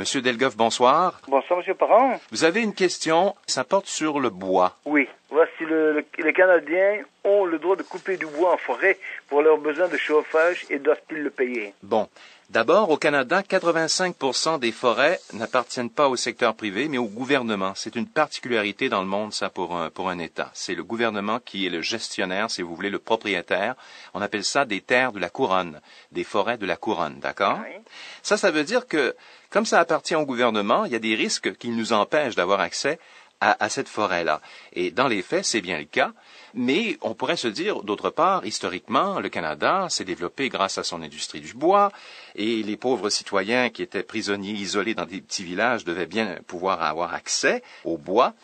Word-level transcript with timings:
Monsieur 0.00 0.22
Delgoff, 0.22 0.56
bonsoir. 0.56 1.20
Bonsoir, 1.28 1.58
Monsieur 1.58 1.74
Parent. 1.74 2.18
Vous 2.30 2.44
avez 2.44 2.62
une 2.62 2.72
question, 2.72 3.34
ça 3.46 3.64
porte 3.64 3.86
sur 3.86 4.18
le 4.18 4.30
bois. 4.30 4.78
Oui. 4.86 5.06
Voici 5.30 5.64
le, 5.64 5.92
le- 5.92 6.04
les 6.18 6.32
Canadiens 6.32 7.02
ont 7.24 7.44
le 7.44 7.58
droit 7.58 7.76
de 7.76 7.82
couper 7.82 8.16
du 8.16 8.26
bois 8.26 8.54
en 8.54 8.56
forêt 8.56 8.98
pour 9.28 9.42
leurs 9.42 9.58
besoins 9.58 9.88
de 9.88 9.96
chauffage 9.96 10.66
et 10.70 10.78
doivent-ils 10.78 11.22
le 11.22 11.30
payer? 11.30 11.72
Bon. 11.82 12.08
D'abord, 12.50 12.90
au 12.90 12.96
Canada, 12.96 13.44
85 13.44 14.58
des 14.58 14.72
forêts 14.72 15.20
n'appartiennent 15.34 15.88
pas 15.88 16.08
au 16.08 16.16
secteur 16.16 16.56
privé, 16.56 16.88
mais 16.88 16.98
au 16.98 17.04
gouvernement. 17.04 17.74
C'est 17.76 17.94
une 17.94 18.08
particularité 18.08 18.88
dans 18.88 19.02
le 19.02 19.06
monde, 19.06 19.32
ça, 19.32 19.50
pour 19.50 19.76
un, 19.76 19.88
pour 19.88 20.08
un 20.10 20.18
État. 20.18 20.50
C'est 20.52 20.74
le 20.74 20.82
gouvernement 20.82 21.38
qui 21.38 21.64
est 21.64 21.70
le 21.70 21.80
gestionnaire, 21.80 22.50
si 22.50 22.62
vous 22.62 22.74
voulez, 22.74 22.90
le 22.90 22.98
propriétaire. 22.98 23.76
On 24.14 24.20
appelle 24.20 24.42
ça 24.42 24.64
des 24.64 24.80
terres 24.80 25.12
de 25.12 25.20
la 25.20 25.30
couronne, 25.30 25.80
des 26.10 26.24
forêts 26.24 26.58
de 26.58 26.66
la 26.66 26.76
couronne, 26.76 27.20
d'accord? 27.20 27.60
Oui. 27.62 27.76
Ça, 28.24 28.36
ça 28.36 28.50
veut 28.50 28.64
dire 28.64 28.88
que, 28.88 29.14
comme 29.50 29.64
ça 29.64 29.78
appartient 29.78 30.16
au 30.16 30.26
gouvernement, 30.26 30.84
il 30.86 30.90
y 30.92 30.96
a 30.96 30.98
des 30.98 31.14
risques 31.14 31.56
qui 31.56 31.68
nous 31.68 31.92
empêchent 31.92 32.34
d'avoir 32.34 32.58
accès 32.58 32.98
à, 33.40 33.62
à 33.64 33.68
cette 33.68 33.88
forêt-là. 33.88 34.40
Et 34.72 34.90
dans 34.90 35.08
les 35.08 35.22
faits, 35.22 35.44
c'est 35.44 35.60
bien 35.60 35.78
le 35.78 35.84
cas. 35.84 36.12
Mais 36.54 36.98
on 37.00 37.14
pourrait 37.14 37.36
se 37.36 37.46
dire, 37.48 37.82
d'autre 37.82 38.10
part, 38.10 38.44
historiquement, 38.44 39.20
le 39.20 39.28
Canada 39.28 39.86
s'est 39.88 40.04
développé 40.04 40.48
grâce 40.48 40.78
à 40.78 40.82
son 40.84 41.00
industrie 41.02 41.40
du 41.40 41.54
bois, 41.54 41.92
et 42.34 42.62
les 42.64 42.76
pauvres 42.76 43.08
citoyens 43.08 43.70
qui 43.70 43.82
étaient 43.82 44.02
prisonniers 44.02 44.52
isolés 44.52 44.94
dans 44.94 45.06
des 45.06 45.20
petits 45.20 45.44
villages 45.44 45.84
devaient 45.84 46.06
bien 46.06 46.38
pouvoir 46.48 46.82
avoir 46.82 47.14
accès 47.14 47.62
au 47.84 47.98
bois. 47.98 48.34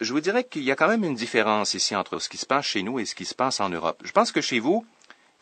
Je 0.00 0.12
vous 0.12 0.20
dirais 0.20 0.44
qu'il 0.44 0.62
y 0.62 0.72
a 0.72 0.76
quand 0.76 0.88
même 0.88 1.04
une 1.04 1.14
différence 1.14 1.74
ici 1.74 1.94
entre 1.94 2.18
ce 2.18 2.28
qui 2.28 2.38
se 2.38 2.46
passe 2.46 2.64
chez 2.64 2.82
nous 2.82 2.98
et 2.98 3.04
ce 3.04 3.14
qui 3.14 3.26
se 3.26 3.34
passe 3.34 3.60
en 3.60 3.68
Europe. 3.68 4.00
Je 4.02 4.12
pense 4.12 4.32
que 4.32 4.40
chez 4.40 4.58
vous, 4.58 4.84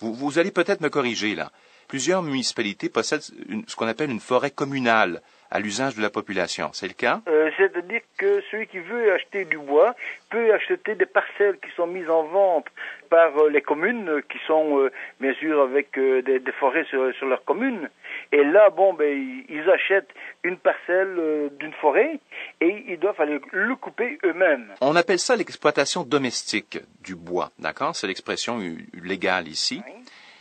vous, 0.01 0.13
vous 0.13 0.39
allez 0.39 0.51
peut-être 0.51 0.81
me 0.81 0.91
corriger 0.91 1.35
là. 1.35 1.53
Plusieurs 1.89 2.23
municipalités 2.23 2.89
possèdent 2.89 3.25
une- 3.49 3.65
ce 3.69 3.75
qu'on 3.77 3.87
appelle 3.87 4.11
une 4.11 4.21
forêt 4.21 4.51
communale 4.51 5.23
à 5.51 5.59
l'usage 5.61 5.97
de 5.97 6.03
la 6.03 6.11
population. 6.11 6.71
C'est 6.73 6.87
le 6.89 6.95
cas? 6.95 7.21
Euh, 7.29 7.51
C'est-à-dire 7.57 8.01
que 8.19 8.41
celui 8.51 8.67
qui 8.67 8.79
veut 8.79 9.13
acheter 9.13 9.45
du 9.45 9.59
bois 9.59 9.95
peut 10.31 10.53
acheter 10.55 10.95
des 10.95 11.07
parcelles 11.07 11.59
qui 11.63 11.71
sont 11.77 11.87
mises 11.87 12.09
en 12.09 12.23
vente 12.25 12.67
par 13.09 13.37
euh, 13.39 13.51
les 13.51 13.61
communes, 13.63 14.09
euh, 14.09 14.21
qui 14.31 14.39
sont 14.47 14.79
euh, 14.79 14.91
bien 15.21 15.35
sûr 15.35 15.61
avec 15.61 15.99
des, 15.99 16.39
des 16.39 16.53
forêts 16.53 16.85
sur, 16.85 17.13
sur 17.17 17.27
leur 17.27 17.45
commune. 17.45 17.91
Et 18.33 18.45
là, 18.45 18.71
bon, 18.71 18.95
ben, 18.95 19.45
ils- 19.49 19.69
achètent 19.71 20.11
une 20.43 20.57
parcelle 20.57 21.51
d'une 21.61 21.73
forêt 21.75 22.19
et 22.61 22.85
ils 22.89 22.99
doivent 22.99 23.21
aller 23.21 23.41
le 23.53 23.77
couper 23.77 24.19
eux-mêmes. 24.25 24.67
On 24.81 24.97
appelle 24.97 25.19
ça 25.21 25.37
l'exploitation 25.37 26.03
domestique 26.03 26.79
du 27.03 27.15
bois, 27.15 27.51
d'accord? 27.59 27.95
C'est 27.95 28.07
l'expression 28.09 28.59
légale 28.95 29.47
ici. 29.49 29.81
Oui. 29.87 29.93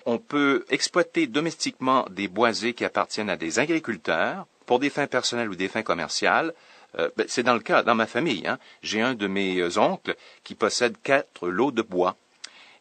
On 0.06 0.18
peut 0.18 0.66
exploiter 0.72 1.28
domestiquement 1.28 2.06
des 2.10 2.28
boisés 2.28 2.74
qui 2.74 2.86
appartiennent 2.86 3.30
à 3.30 3.38
des 3.38 3.60
agriculteurs 3.60 4.48
pour 4.70 4.78
des 4.78 4.92
fins 4.92 5.08
personnelles 5.08 5.50
ou 5.50 5.56
des 5.56 5.68
fins 5.68 5.82
commerciales. 5.82 6.54
Euh, 7.00 7.10
ben, 7.18 7.26
c'est 7.28 7.42
dans 7.42 7.56
le 7.56 7.60
cas, 7.60 7.82
dans 7.82 7.96
ma 7.96 8.06
famille. 8.06 8.46
Hein. 8.46 8.60
J'ai 8.84 9.02
un 9.02 9.16
de 9.16 9.26
mes 9.26 9.58
euh, 9.58 9.80
oncles 9.80 10.16
qui 10.44 10.54
possède 10.54 10.96
quatre 11.02 11.48
lots 11.50 11.72
de 11.72 11.82
bois. 11.82 12.16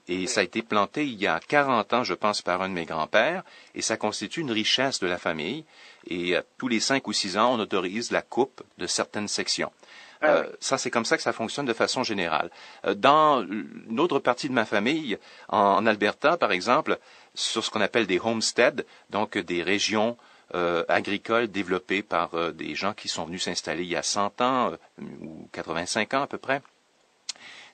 Et 0.06 0.26
ça 0.26 0.40
a 0.40 0.42
été 0.42 0.60
planté 0.60 1.06
il 1.06 1.14
y 1.14 1.26
a 1.26 1.40
40 1.40 1.94
ans, 1.94 2.04
je 2.04 2.12
pense, 2.12 2.42
par 2.42 2.60
un 2.60 2.68
de 2.68 2.74
mes 2.74 2.84
grands-pères, 2.84 3.42
et 3.74 3.80
ça 3.80 3.96
constitue 3.96 4.42
une 4.42 4.50
richesse 4.50 5.00
de 5.00 5.06
la 5.06 5.16
famille. 5.16 5.64
Et 6.06 6.36
euh, 6.36 6.42
tous 6.58 6.68
les 6.68 6.80
cinq 6.80 7.08
ou 7.08 7.14
six 7.14 7.38
ans, 7.38 7.54
on 7.54 7.58
autorise 7.58 8.10
la 8.10 8.20
coupe 8.20 8.60
de 8.76 8.86
certaines 8.86 9.28
sections. 9.28 9.72
Ah 10.20 10.26
Euh, 10.26 10.46
Ça, 10.60 10.76
c'est 10.76 10.90
comme 10.90 11.06
ça 11.06 11.16
que 11.16 11.22
ça 11.22 11.32
fonctionne 11.32 11.64
de 11.64 11.72
façon 11.72 12.02
générale. 12.02 12.50
Euh, 12.84 12.92
Dans 12.94 13.40
une 13.90 13.98
autre 13.98 14.18
partie 14.18 14.50
de 14.50 14.54
ma 14.60 14.66
famille, 14.66 15.16
en, 15.48 15.58
en 15.80 15.86
Alberta, 15.86 16.36
par 16.36 16.52
exemple, 16.52 16.98
sur 17.34 17.64
ce 17.64 17.70
qu'on 17.70 17.80
appelle 17.80 18.06
des 18.06 18.20
homesteads, 18.22 18.84
donc 19.08 19.38
des 19.38 19.62
régions 19.62 20.18
euh, 20.54 20.84
agricoles 20.88 21.48
développées 21.48 22.02
par 22.02 22.34
euh, 22.34 22.52
des 22.52 22.74
gens 22.74 22.94
qui 22.94 23.08
sont 23.08 23.24
venus 23.26 23.44
s'installer 23.44 23.82
il 23.82 23.88
y 23.90 23.96
a 23.96 24.02
100 24.02 24.40
ans 24.40 24.72
euh, 24.72 24.76
ou 25.20 25.48
85 25.52 26.14
ans 26.14 26.22
à 26.22 26.26
peu 26.26 26.38
près. 26.38 26.62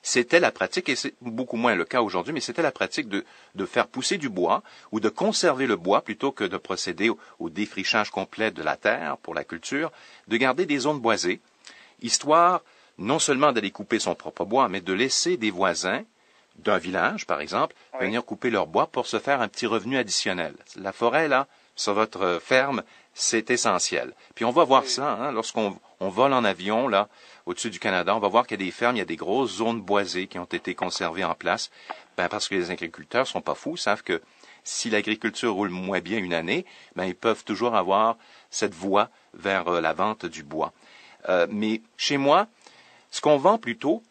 C'était 0.07 0.39
la 0.39 0.51
pratique, 0.51 0.87
et 0.89 0.95
c'est 0.95 1.15
beaucoup 1.21 1.57
moins 1.57 1.73
le 1.73 1.83
cas 1.83 2.01
aujourd'hui, 2.03 2.31
mais 2.31 2.39
c'était 2.39 2.61
la 2.61 2.71
pratique 2.71 3.09
de, 3.09 3.25
de 3.55 3.65
faire 3.65 3.87
pousser 3.87 4.19
du 4.19 4.29
bois 4.29 4.61
ou 4.91 4.99
de 4.99 5.09
conserver 5.09 5.65
le 5.65 5.77
bois 5.77 6.01
plutôt 6.03 6.31
que 6.31 6.43
de 6.43 6.57
procéder 6.57 7.09
au, 7.09 7.17
au 7.39 7.49
défrichage 7.49 8.11
complet 8.11 8.51
de 8.51 8.61
la 8.61 8.77
terre 8.77 9.17
pour 9.17 9.33
la 9.33 9.43
culture, 9.43 9.91
de 10.27 10.37
garder 10.37 10.67
des 10.67 10.77
zones 10.77 10.99
boisées, 10.99 11.41
histoire 12.03 12.61
non 12.99 13.17
seulement 13.19 13.51
d'aller 13.51 13.71
couper 13.71 13.97
son 13.99 14.13
propre 14.15 14.45
bois, 14.45 14.69
mais 14.69 14.79
de 14.79 14.93
laisser 14.93 15.37
des 15.37 15.49
voisins 15.51 16.03
d'un 16.57 16.77
village, 16.77 17.25
par 17.25 17.41
exemple, 17.41 17.75
Oui. 17.95 18.05
venir 18.05 18.23
couper 18.23 18.49
leur 18.51 18.67
bois 18.67 18.87
pour 18.87 19.07
se 19.07 19.19
faire 19.19 19.41
un 19.41 19.47
petit 19.47 19.65
revenu 19.65 19.97
additionnel. 19.97 20.53
La 20.77 20.91
forêt, 20.93 21.27
là, 21.27 21.47
sur 21.75 21.93
votre 21.93 22.21
euh, 22.21 22.39
ferme, 22.39 22.83
c'est 23.13 23.49
essentiel. 23.49 24.13
Puis 24.33 24.45
on 24.45 24.51
va 24.51 24.63
voir 24.63 24.85
ça, 24.85 25.13
hein, 25.13 25.31
lorsqu'on 25.31 25.77
on 25.99 26.09
vole 26.09 26.33
en 26.33 26.43
avion, 26.43 26.87
là, 26.87 27.07
au-dessus 27.45 27.69
du 27.69 27.79
Canada, 27.79 28.15
on 28.15 28.19
va 28.19 28.27
voir 28.27 28.45
qu'il 28.45 28.59
y 28.59 28.63
a 28.63 28.65
des 28.65 28.71
fermes, 28.71 28.95
il 28.95 28.99
y 28.99 29.01
a 29.03 29.05
des 29.05 29.15
grosses 29.15 29.57
zones 29.57 29.81
boisées 29.81 30.27
qui 30.27 30.39
ont 30.39 30.45
été 30.45 30.75
conservées 30.75 31.23
en 31.23 31.35
place, 31.35 31.71
ben 32.17 32.27
parce 32.27 32.47
que 32.49 32.55
les 32.55 32.71
agriculteurs 32.71 33.27
sont 33.27 33.41
pas 33.41 33.55
fous, 33.55 33.77
savent 33.77 34.03
que 34.03 34.21
si 34.63 34.89
l'agriculture 34.89 35.53
roule 35.53 35.69
moins 35.69 36.01
bien 36.01 36.17
une 36.17 36.33
année, 36.33 36.65
ben 36.95 37.05
ils 37.05 37.15
peuvent 37.15 37.43
toujours 37.43 37.75
avoir 37.75 38.17
cette 38.49 38.73
voie 38.73 39.09
vers 39.33 39.67
euh, 39.67 39.81
la 39.81 39.93
vente 39.93 40.25
du 40.25 40.43
bois. 40.43 40.73
Euh, 41.29 41.47
mais 41.49 41.81
chez 41.97 42.17
moi, 42.17 42.47
ce 43.11 43.21
qu'on 43.21 43.37
vend 43.37 43.57
plutôt, 43.57 44.03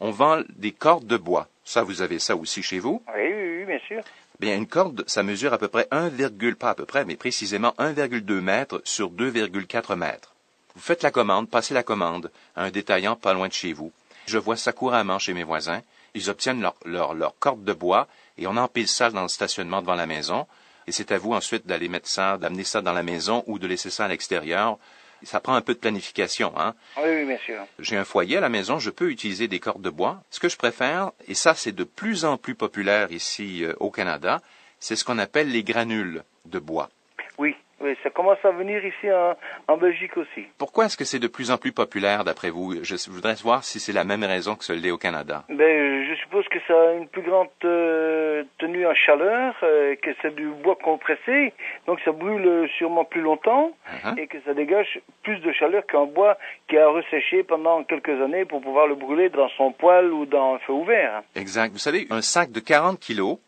on 0.00 0.10
vend 0.10 0.42
des 0.56 0.72
cordes 0.72 1.06
de 1.06 1.16
bois. 1.16 1.48
Ça, 1.64 1.82
vous 1.82 2.02
avez 2.02 2.18
ça 2.18 2.36
aussi 2.36 2.62
chez 2.62 2.78
vous? 2.78 3.02
Oui, 3.14 3.22
oui, 3.22 3.58
oui, 3.58 3.64
bien 3.66 3.80
sûr. 3.86 4.02
Bien, 4.38 4.54
une 4.56 4.66
corde, 4.66 5.04
ça 5.06 5.22
mesure 5.22 5.52
à 5.52 5.58
peu 5.58 5.68
près 5.68 5.88
1, 5.90 6.10
pas 6.58 6.70
à 6.70 6.74
peu 6.74 6.84
près, 6.84 7.04
mais 7.04 7.16
précisément 7.16 7.74
1,2 7.78 8.40
mètres 8.40 8.82
sur 8.84 9.10
2,4 9.10 9.96
mètres. 9.96 10.34
Vous 10.74 10.82
faites 10.82 11.02
la 11.02 11.10
commande, 11.10 11.48
passez 11.48 11.72
la 11.72 11.82
commande 11.82 12.30
à 12.54 12.64
un 12.64 12.70
détaillant 12.70 13.16
pas 13.16 13.32
loin 13.32 13.48
de 13.48 13.54
chez 13.54 13.72
vous. 13.72 13.92
Je 14.26 14.36
vois 14.36 14.56
ça 14.56 14.72
couramment 14.72 15.18
chez 15.18 15.32
mes 15.32 15.44
voisins. 15.44 15.80
Ils 16.14 16.28
obtiennent 16.28 16.60
leur, 16.60 16.74
leur, 16.84 17.14
leur 17.14 17.38
corde 17.38 17.64
de 17.64 17.72
bois 17.72 18.08
et 18.36 18.46
on 18.46 18.56
empile 18.58 18.88
ça 18.88 19.10
dans 19.10 19.22
le 19.22 19.28
stationnement 19.28 19.80
devant 19.80 19.94
la 19.94 20.06
maison. 20.06 20.46
Et 20.86 20.92
c'est 20.92 21.12
à 21.12 21.18
vous 21.18 21.32
ensuite 21.32 21.66
d'aller 21.66 21.88
mettre 21.88 22.08
ça, 22.08 22.36
d'amener 22.36 22.64
ça 22.64 22.82
dans 22.82 22.92
la 22.92 23.02
maison 23.02 23.42
ou 23.46 23.58
de 23.58 23.66
laisser 23.66 23.90
ça 23.90 24.04
à 24.04 24.08
l'extérieur. 24.08 24.78
Ça 25.22 25.40
prend 25.40 25.54
un 25.54 25.60
peu 25.60 25.74
de 25.74 25.78
planification, 25.78 26.52
hein. 26.56 26.74
Oui, 26.98 27.08
oui, 27.08 27.24
bien 27.24 27.38
sûr. 27.38 27.66
J'ai 27.78 27.96
un 27.96 28.04
foyer 28.04 28.36
à 28.36 28.40
la 28.40 28.48
maison, 28.48 28.78
je 28.78 28.90
peux 28.90 29.10
utiliser 29.10 29.48
des 29.48 29.60
cordes 29.60 29.82
de 29.82 29.90
bois. 29.90 30.22
Ce 30.30 30.40
que 30.40 30.48
je 30.48 30.56
préfère, 30.56 31.10
et 31.26 31.34
ça 31.34 31.54
c'est 31.54 31.72
de 31.72 31.84
plus 31.84 32.24
en 32.24 32.36
plus 32.36 32.54
populaire 32.54 33.10
ici 33.12 33.64
euh, 33.64 33.74
au 33.80 33.90
Canada, 33.90 34.40
c'est 34.78 34.96
ce 34.96 35.04
qu'on 35.04 35.18
appelle 35.18 35.50
les 35.50 35.64
granules 35.64 36.22
de 36.44 36.58
bois. 36.58 36.90
Oui, 37.38 37.54
oui, 37.80 37.96
ça 38.02 38.10
commence 38.10 38.38
à 38.44 38.50
venir 38.50 38.84
ici 38.84 39.10
en, 39.12 39.36
en 39.68 39.76
Belgique 39.76 40.16
aussi. 40.16 40.46
Pourquoi 40.58 40.86
est-ce 40.86 40.96
que 40.96 41.04
c'est 41.04 41.18
de 41.18 41.28
plus 41.28 41.50
en 41.50 41.58
plus 41.58 41.72
populaire 41.72 42.24
d'après 42.24 42.50
vous? 42.50 42.82
Je 42.82 43.10
voudrais 43.10 43.34
voir 43.42 43.64
si 43.64 43.80
c'est 43.80 43.92
la 43.92 44.04
même 44.04 44.24
raison 44.24 44.54
que 44.54 44.64
ce 44.64 44.72
l'est 44.72 44.90
au 44.90 44.98
Canada. 44.98 45.44
Ben, 45.48 46.04
je 46.08 46.14
suppose 46.22 46.46
que 46.48 46.58
ça 46.66 46.74
a 46.74 46.92
une 46.94 47.08
plus 47.08 47.22
grande 47.22 47.48
euh, 47.64 48.44
tenue 48.58 48.86
en 48.86 48.94
chaleur, 48.94 49.54
euh, 49.62 49.94
que 49.96 50.10
c'est 50.22 50.34
du 50.34 50.48
bois 50.62 50.76
compressé, 50.82 51.52
donc 51.86 52.00
ça 52.04 52.12
brûle 52.12 52.68
sûrement 52.78 53.04
plus 53.04 53.20
longtemps 53.20 53.72
Hein? 54.04 54.14
et 54.18 54.26
que 54.26 54.38
ça 54.44 54.52
dégage 54.54 55.00
plus 55.22 55.38
de 55.38 55.52
chaleur 55.52 55.84
qu'un 55.86 56.06
bois 56.06 56.36
qui 56.68 56.76
a 56.76 56.90
resséché 56.90 57.42
pendant 57.44 57.84
quelques 57.84 58.20
années 58.20 58.44
pour 58.44 58.60
pouvoir 58.60 58.86
le 58.86 58.94
brûler 58.94 59.28
dans 59.30 59.48
son 59.50 59.72
poêle 59.72 60.12
ou 60.12 60.26
dans 60.26 60.54
un 60.54 60.58
feu 60.60 60.72
ouvert. 60.72 61.22
Exact. 61.34 61.72
Vous 61.72 61.78
savez, 61.78 62.06
un 62.10 62.22
sac 62.22 62.50
de 62.50 62.60
40 62.60 62.98
kilos 63.00 63.38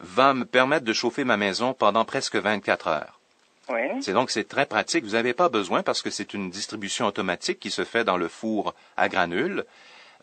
va 0.00 0.34
me 0.34 0.44
permettre 0.44 0.84
de 0.84 0.92
chauffer 0.92 1.24
ma 1.24 1.36
maison 1.36 1.74
pendant 1.74 2.04
presque 2.04 2.36
24 2.36 2.88
heures. 2.88 3.18
C'est 4.00 4.12
donc 4.12 4.30
c'est 4.30 4.48
très 4.48 4.66
pratique. 4.66 5.04
Vous 5.04 5.12
n'avez 5.12 5.34
pas 5.34 5.48
besoin 5.48 5.82
parce 5.82 6.02
que 6.02 6.10
c'est 6.10 6.34
une 6.34 6.50
distribution 6.50 7.06
automatique 7.06 7.60
qui 7.60 7.70
se 7.70 7.84
fait 7.84 8.04
dans 8.04 8.16
le 8.16 8.28
four 8.28 8.74
à 8.96 9.08
granules, 9.08 9.64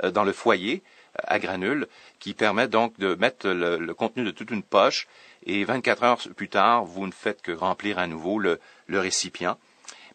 euh, 0.04 0.12
dans 0.12 0.24
le 0.24 0.34
foyer 0.34 0.84
euh, 1.18 1.24
à 1.28 1.40
granules, 1.40 1.88
qui 2.20 2.34
permet 2.34 2.68
donc 2.68 2.98
de 3.00 3.16
mettre 3.16 3.50
le, 3.50 3.94
contenu 3.94 4.24
de 4.24 4.32
toute 4.32 4.52
une 4.52 4.64
poche 4.64 5.08
et 5.46 5.64
24 5.64 6.04
heures 6.04 6.20
plus 6.36 6.50
tard, 6.50 6.86
vous 6.86 7.08
ne 7.08 7.12
faites 7.12 7.42
que 7.42 7.52
remplir 7.52 7.98
à 8.00 8.08
nouveau 8.08 8.40
le, 8.40 8.59
récipient. 8.90 9.58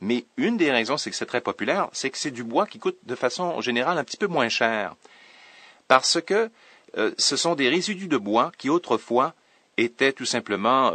Mais 0.01 0.27
une 0.37 0.57
des 0.57 0.71
raisons, 0.71 0.97
c'est 0.97 1.11
que 1.11 1.17
c'est 1.17 1.25
très 1.27 1.41
populaire, 1.41 1.89
c'est 1.93 2.11
que 2.11 2.19
c'est 2.19 2.31
du 2.31 2.45
bois 2.45 2.67
qui 2.67 2.79
coûte 2.79 2.99
de 3.05 3.15
façon 3.15 3.61
générale 3.61 3.97
un 3.97 4.05
petit 4.05 4.17
peu 4.17 4.27
moins 4.27 4.49
cher. 4.49 4.97
Parce 5.89 6.21
que 6.21 6.51
euh, 6.99 7.13
ce 7.17 7.37
sont 7.37 7.55
des 7.55 7.69
résidus 7.69 8.09
de 8.09 8.17
bois 8.19 8.53
qui 8.59 8.69
autrefois 8.69 9.35
étaient 9.77 10.13
tout 10.13 10.27
simplement 10.27 10.93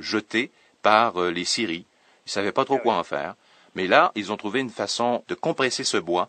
jetés 0.00 0.50
par 0.84 1.20
euh, 1.20 1.30
les 1.32 1.44
scieries. 1.44 1.86
Ils 2.26 2.28
ne 2.28 2.30
savaient 2.30 2.52
pas 2.52 2.64
trop 2.64 2.78
quoi 2.78 2.94
en 2.94 3.02
faire. 3.04 3.34
Mais 3.74 3.88
là, 3.88 4.12
ils 4.14 4.30
ont 4.30 4.36
trouvé 4.36 4.60
une 4.60 4.70
façon 4.70 5.24
de 5.26 5.34
compresser 5.34 5.82
ce 5.82 5.96
bois. 5.96 6.28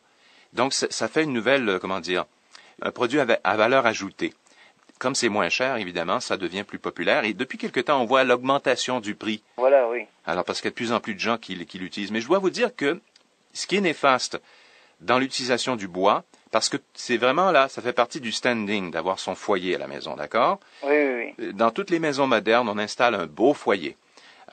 Donc, 0.53 0.73
ça, 0.73 1.07
fait 1.07 1.23
une 1.23 1.33
nouvelle, 1.33 1.67
euh, 1.69 1.79
comment 1.79 1.99
dire, 1.99 2.25
un 2.81 2.91
produit 2.91 3.19
à, 3.19 3.25
va- 3.25 3.39
à 3.43 3.55
valeur 3.55 3.85
ajoutée. 3.85 4.33
Comme 4.97 5.13
c'est 5.13 5.29
moins 5.29 5.49
cher, 5.49 5.75
évidemment, 5.75 6.19
ça 6.21 6.37
devient 6.37 6.63
plus 6.63 6.79
populaire. 6.79 7.25
Et 7.25 7.33
depuis 7.33 7.57
quelque 7.57 7.81
temps, 7.81 8.01
on 8.01 8.05
voit 8.05 8.23
l'augmentation 8.23 8.99
du 9.01 9.13
prix. 9.13 9.43
Voilà, 9.57 9.87
oui. 9.89 10.05
Alors, 10.25 10.45
parce 10.45 10.59
qu'il 10.61 10.67
y 10.67 10.69
a 10.69 10.71
de 10.71 10.75
plus 10.75 10.91
en 10.93 10.99
plus 11.01 11.13
de 11.13 11.19
gens 11.19 11.37
qui, 11.37 11.63
qui 11.65 11.77
l'utilisent. 11.77 12.11
Mais 12.11 12.21
je 12.21 12.27
dois 12.27 12.39
vous 12.39 12.49
dire 12.49 12.73
que 12.75 12.99
ce 13.53 13.67
qui 13.67 13.75
est 13.75 13.81
néfaste 13.81 14.39
dans 15.01 15.19
l'utilisation 15.19 15.75
du 15.75 15.89
bois, 15.89 16.23
parce 16.51 16.69
que 16.69 16.77
c'est 16.93 17.17
vraiment 17.17 17.51
là, 17.51 17.67
ça 17.67 17.81
fait 17.81 17.91
partie 17.93 18.21
du 18.21 18.31
standing 18.31 18.89
d'avoir 18.91 19.19
son 19.19 19.35
foyer 19.35 19.75
à 19.75 19.77
la 19.77 19.87
maison, 19.87 20.15
d'accord? 20.15 20.59
Oui, 20.83 20.93
oui, 20.95 21.33
oui. 21.37 21.53
Dans 21.53 21.69
toutes 21.71 21.89
les 21.89 21.99
maisons 21.99 22.27
modernes, 22.27 22.69
on 22.69 22.77
installe 22.77 23.13
un 23.15 23.25
beau 23.25 23.53
foyer 23.53 23.97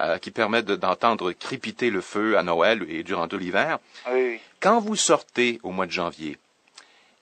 euh, 0.00 0.18
qui 0.18 0.30
permet 0.30 0.62
de- 0.62 0.76
d'entendre 0.76 1.32
crépiter 1.32 1.90
le 1.90 2.00
feu 2.00 2.36
à 2.38 2.42
Noël 2.42 2.84
et 2.88 3.02
durant 3.02 3.28
tout 3.28 3.38
l'hiver. 3.38 3.78
Oui, 4.10 4.40
Quand 4.60 4.80
vous 4.80 4.96
sortez 4.96 5.58
au 5.62 5.70
mois 5.70 5.86
de 5.86 5.90
janvier 5.92 6.38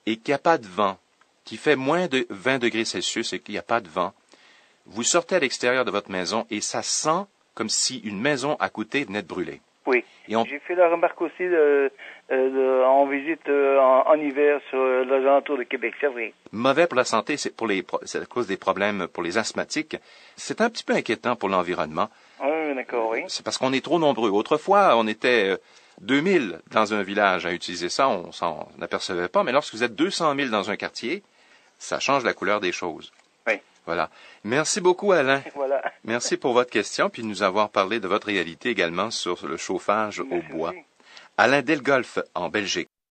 et 0.07 0.17
qu'il 0.17 0.33
n'y 0.33 0.35
a 0.35 0.39
pas 0.39 0.59
de 0.59 0.67
vent, 0.67 0.99
qui 1.45 1.57
fait 1.57 1.77
moins 1.77 2.07
de 2.07 2.27
20 2.31 2.59
degrés 2.59 2.85
Celsius 2.85 3.33
et 3.33 3.41
qu'il 3.41 3.53
n'y 3.53 3.59
a 3.59 3.63
pas 3.63 3.81
de 3.81 3.89
vent, 3.89 4.13
vous 4.87 5.03
sortez 5.03 5.37
à 5.37 5.39
l'extérieur 5.39 5.85
de 5.85 5.91
votre 5.91 6.11
maison 6.11 6.47
et 6.51 6.61
ça 6.61 6.83
sent 6.83 7.25
comme 7.55 7.69
si 7.69 7.99
une 7.99 8.21
maison 8.21 8.57
à 8.61 8.69
côté 8.69 9.05
venait 9.05 9.23
de 9.23 9.27
brûler. 9.29 9.61
oui. 9.87 10.05
On- 10.33 10.45
J'ai 10.45 10.61
fait 10.61 10.77
la 10.77 10.89
remarque 10.89 11.21
aussi 11.23 11.43
de- 11.43 11.91
euh, 12.31 12.51
de- 12.51 12.85
en 12.85 13.05
visite 13.07 13.49
euh, 13.49 13.81
en, 13.81 14.07
en 14.11 14.15
hiver 14.15 14.61
sur 14.71 14.79
les 15.05 15.13
alentours 15.27 15.59
de 15.59 15.65
Québec, 15.65 15.95
c'est 16.01 16.07
vrai. 16.07 16.33
mauvais 16.53 16.87
pour 16.87 16.95
la 16.97 17.05
santé, 17.05 17.37
c'est 17.37 17.51
pour 17.57 17.67
les, 17.67 17.83
pro- 17.83 17.99
c'est 18.05 18.23
à 18.23 18.27
cause 18.27 18.47
des 18.47 18.57
problèmes 18.57 19.09
pour 19.09 19.25
les 19.25 19.39
asthmatiques. 19.39 19.97
C'est 20.37 20.61
un 20.61 20.71
petit 20.71 20.85
peu 20.85 20.93
inquiétant 20.95 21.35
pour 21.35 21.49
l'environnement. 21.49 22.09
C'est 23.29 23.45
parce 23.45 23.59
qu'on 23.59 23.73
est 23.73 23.85
trop 23.85 23.99
nombreux. 23.99 24.31
Autrefois, 24.31 24.97
on 24.97 25.07
était 25.07 25.51
euh, 25.51 25.57
2000 26.01 26.61
dans 26.71 26.95
un 26.95 27.03
village 27.03 27.47
à 27.47 27.53
utiliser 27.53 27.89
ça, 27.89 28.09
on 28.09 28.33
s'en 28.33 28.69
apercevait 28.81 29.29
pas. 29.29 29.45
Mais 29.45 29.53
lorsque 29.53 29.75
vous 29.75 29.83
êtes 29.83 29.95
200 29.95 30.35
000 30.37 30.49
dans 30.49 30.71
un 30.71 30.77
quartier, 30.77 31.23
ça 31.79 32.01
change 32.01 32.25
la 32.25 32.35
couleur 32.35 32.61
des 32.61 32.73
choses. 32.73 33.13
Oui. 33.47 33.55
Voilà. 33.87 34.11
Merci 34.45 34.81
beaucoup, 34.81 35.13
Alain. 35.13 35.43
Voilà. 35.55 35.83
Merci 36.05 36.37
pour 36.37 36.53
votre 36.53 36.71
question, 36.71 37.11
puis 37.11 37.23
de 37.23 37.27
nous 37.27 37.43
avoir 37.43 37.71
parlé 37.71 38.01
de 38.01 38.09
votre 38.09 38.27
réalité 38.27 38.71
également 38.71 39.11
sur 39.11 39.47
le 39.47 39.57
chauffage 39.57 40.21
au 40.21 40.43
bois. 40.51 40.73
Alain 41.37 41.63
Delgolf, 41.63 42.19
en 42.35 42.51
Belgique. 42.51 42.90